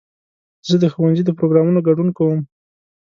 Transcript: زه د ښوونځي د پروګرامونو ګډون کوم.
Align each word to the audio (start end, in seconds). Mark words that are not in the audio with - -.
زه 0.67 0.75
د 0.83 0.85
ښوونځي 0.93 1.23
د 1.25 1.31
پروګرامونو 1.37 1.79
ګډون 1.87 2.09
کوم. 2.17 2.39